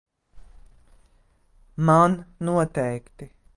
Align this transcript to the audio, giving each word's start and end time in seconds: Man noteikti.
Man 1.89 2.17
noteikti. 2.43 3.31